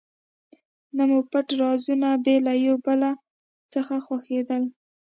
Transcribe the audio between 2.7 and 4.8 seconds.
بل څخه ښودلي.